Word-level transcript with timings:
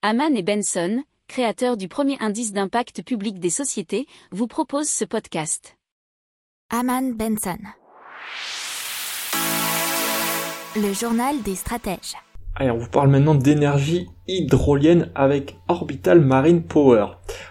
Haman 0.00 0.36
et 0.36 0.44
Benson, 0.44 1.02
créateurs 1.26 1.76
du 1.76 1.88
premier 1.88 2.16
indice 2.20 2.52
d'impact 2.52 3.02
public 3.02 3.40
des 3.40 3.50
sociétés, 3.50 4.06
vous 4.30 4.46
proposent 4.46 4.88
ce 4.88 5.04
podcast. 5.04 5.76
Haman 6.70 7.16
Benson. 7.16 7.58
Le 10.76 10.92
journal 10.92 11.42
des 11.42 11.56
stratèges. 11.56 12.14
Allez, 12.54 12.70
on 12.70 12.78
vous 12.78 12.88
parle 12.88 13.10
maintenant 13.10 13.34
d'énergie 13.34 14.06
hydrolienne 14.28 15.10
avec 15.16 15.56
Orbital 15.66 16.20
Marine 16.20 16.62
Power. 16.62 17.06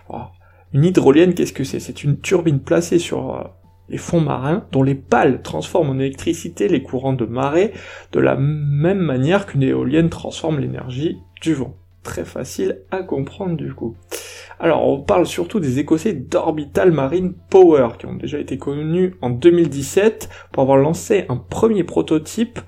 Alors, 0.09 0.31
une 0.71 0.85
hydrolienne, 0.85 1.33
qu'est-ce 1.33 1.51
que 1.51 1.65
c'est? 1.65 1.81
C'est 1.81 2.05
une 2.05 2.17
turbine 2.21 2.61
placée 2.61 2.99
sur 2.99 3.35
euh, 3.35 3.43
les 3.89 3.97
fonds 3.97 4.21
marins 4.21 4.65
dont 4.71 4.83
les 4.83 4.95
pales 4.95 5.41
transforment 5.41 5.89
en 5.89 5.99
électricité 5.99 6.69
les 6.69 6.81
courants 6.81 7.11
de 7.11 7.25
marée 7.25 7.73
de 8.13 8.21
la 8.21 8.37
même 8.37 8.99
manière 8.99 9.47
qu'une 9.47 9.63
éolienne 9.63 10.09
transforme 10.09 10.61
l'énergie 10.61 11.17
du 11.41 11.53
vent. 11.53 11.75
Très 12.07 12.23
facile 12.23 12.79
à 12.89 13.03
comprendre 13.03 13.57
du 13.57 13.73
coup. 13.73 13.97
Alors 14.61 14.87
on 14.87 15.01
parle 15.01 15.25
surtout 15.25 15.59
des 15.59 15.79
Écossais 15.79 16.13
d'Orbital 16.13 16.93
Marine 16.93 17.33
Power 17.49 17.89
qui 17.99 18.05
ont 18.05 18.15
déjà 18.15 18.39
été 18.39 18.57
connus 18.57 19.15
en 19.21 19.29
2017 19.29 20.29
pour 20.53 20.63
avoir 20.63 20.77
lancé 20.77 21.25
un 21.27 21.35
premier 21.35 21.83
prototype 21.83 22.59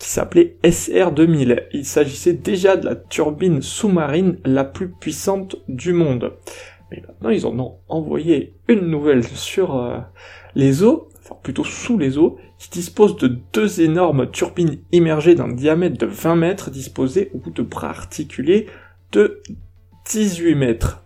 qui 0.00 0.08
s'appelait 0.08 0.56
SR2000. 0.64 1.66
Il 1.72 1.84
s'agissait 1.84 2.32
déjà 2.32 2.76
de 2.76 2.86
la 2.86 2.96
turbine 2.96 3.62
sous-marine 3.62 4.38
la 4.44 4.64
plus 4.64 4.88
puissante 4.88 5.54
du 5.68 5.92
monde. 5.92 6.32
Mais 6.90 7.00
maintenant, 7.06 7.30
ils 7.30 7.46
en 7.46 7.56
ont 7.60 7.76
envoyé 7.88 8.54
une 8.66 8.86
nouvelle 8.86 9.22
sur 9.22 9.76
euh, 9.76 9.98
les 10.56 10.82
eaux, 10.82 11.08
enfin 11.20 11.36
plutôt 11.40 11.64
sous 11.64 11.98
les 11.98 12.18
eaux, 12.18 12.36
qui 12.58 12.70
dispose 12.70 13.16
de 13.16 13.38
deux 13.52 13.80
énormes 13.80 14.28
turbines 14.30 14.78
immergées 14.90 15.36
d'un 15.36 15.48
diamètre 15.48 15.98
de 15.98 16.06
20 16.06 16.36
mètres 16.36 16.70
disposées 16.70 17.30
au 17.34 17.38
bout 17.38 17.50
de 17.50 17.62
bras 17.62 17.90
articulés 17.90 18.66
de 19.12 19.42
18 20.10 20.54
mètres. 20.54 21.04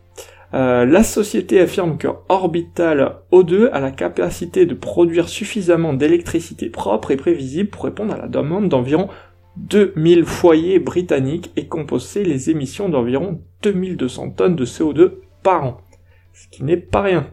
Euh, 0.54 0.84
la 0.84 1.02
société 1.02 1.60
affirme 1.60 1.96
que 1.96 2.08
Orbital 2.28 3.16
O2 3.32 3.70
a 3.70 3.80
la 3.80 3.90
capacité 3.90 4.66
de 4.66 4.74
produire 4.74 5.28
suffisamment 5.28 5.94
d'électricité 5.94 6.68
propre 6.68 7.10
et 7.10 7.16
prévisible 7.16 7.70
pour 7.70 7.84
répondre 7.84 8.12
à 8.12 8.18
la 8.18 8.28
demande 8.28 8.68
d'environ 8.68 9.08
2000 9.56 10.24
foyers 10.24 10.78
britanniques 10.78 11.52
et 11.56 11.68
composer 11.68 12.24
les 12.24 12.50
émissions 12.50 12.88
d'environ 12.88 13.40
2200 13.62 14.30
tonnes 14.30 14.56
de 14.56 14.66
CO2 14.66 15.12
par 15.42 15.64
an. 15.64 15.80
Ce 16.32 16.48
qui 16.48 16.64
n'est 16.64 16.76
pas 16.76 17.02
rien. 17.02 17.26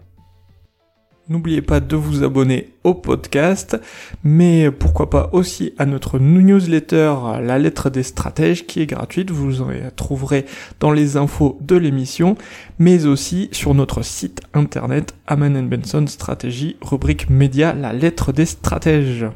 N'oubliez 1.30 1.62
pas 1.62 1.80
de 1.80 1.96
vous 1.96 2.24
abonner 2.24 2.74
au 2.84 2.96
podcast, 2.96 3.80
mais 4.24 4.72
pourquoi 4.72 5.12
pas 5.12 5.30
aussi 5.32 5.74
à 5.78 5.86
notre 5.86 6.18
newsletter 6.18 7.14
La 7.44 7.60
lettre 7.60 7.92
des 7.92 8.02
stratèges 8.02 8.66
qui 8.66 8.82
est 8.82 8.88
gratuite, 8.88 9.30
vous 9.30 9.62
en 9.62 9.70
trouverez 9.96 10.46
dans 10.80 10.92
les 10.92 11.18
infos 11.18 11.60
de 11.62 11.76
l'émission, 11.76 12.36
mais 12.80 13.06
aussi 13.06 13.48
sur 13.52 13.76
notre 13.76 14.02
site 14.02 14.42
internet 14.56 15.14
Aman 15.28 15.68
Benson 15.68 16.08
Stratégie, 16.08 16.78
rubrique 16.82 17.30
média 17.30 17.74
La 17.74 17.94
lettre 17.94 18.32
des 18.32 18.48
stratèges. 18.48 19.28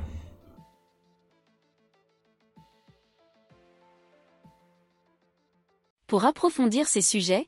Pour 6.07 6.25
approfondir 6.25 6.87
ces 6.87 7.01
sujets, 7.01 7.47